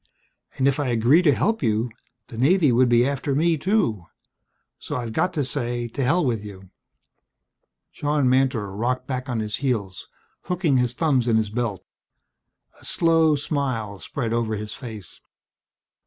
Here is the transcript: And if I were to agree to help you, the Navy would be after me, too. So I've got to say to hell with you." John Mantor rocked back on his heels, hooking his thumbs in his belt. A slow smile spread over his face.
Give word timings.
And 0.57 0.67
if 0.67 0.79
I 0.79 0.85
were 0.85 0.87
to 0.87 0.93
agree 0.93 1.21
to 1.21 1.31
help 1.31 1.61
you, 1.61 1.91
the 2.29 2.37
Navy 2.39 2.71
would 2.71 2.89
be 2.89 3.07
after 3.07 3.35
me, 3.35 3.55
too. 3.55 4.07
So 4.79 4.95
I've 4.95 5.13
got 5.13 5.31
to 5.33 5.45
say 5.45 5.87
to 5.89 6.03
hell 6.03 6.25
with 6.25 6.43
you." 6.43 6.71
John 7.93 8.27
Mantor 8.27 8.71
rocked 8.75 9.05
back 9.05 9.29
on 9.29 9.39
his 9.41 9.57
heels, 9.57 10.07
hooking 10.45 10.77
his 10.77 10.95
thumbs 10.95 11.27
in 11.27 11.37
his 11.37 11.51
belt. 11.51 11.85
A 12.81 12.83
slow 12.83 13.35
smile 13.35 13.99
spread 13.99 14.33
over 14.33 14.55
his 14.55 14.73
face. 14.73 15.21